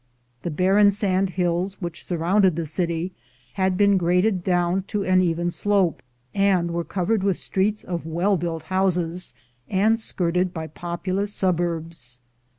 [0.41, 3.11] The barren sand hills which surrounded the city
[3.53, 6.01] had been graded down to an even slope,
[6.33, 9.35] and were covered with streets of well built houses,
[9.69, 12.19] and skirted by populous suburbs.